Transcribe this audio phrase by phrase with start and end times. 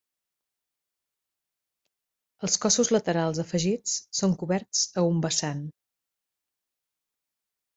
[2.47, 5.63] Els cossos laterals afegits són coberts a un vessant.